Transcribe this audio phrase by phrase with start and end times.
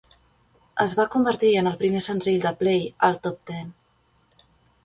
[0.85, 3.73] Es va convertir en el primer senzill de Play al top ten.